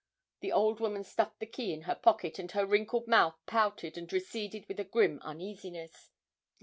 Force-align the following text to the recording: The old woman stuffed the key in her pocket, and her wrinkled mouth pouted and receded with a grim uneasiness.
The 0.39 0.51
old 0.51 0.79
woman 0.79 1.03
stuffed 1.03 1.37
the 1.39 1.45
key 1.45 1.73
in 1.73 1.83
her 1.83 1.93
pocket, 1.93 2.39
and 2.39 2.49
her 2.53 2.65
wrinkled 2.65 3.07
mouth 3.07 3.37
pouted 3.45 3.99
and 3.99 4.11
receded 4.11 4.67
with 4.67 4.79
a 4.79 4.83
grim 4.83 5.19
uneasiness. 5.21 6.09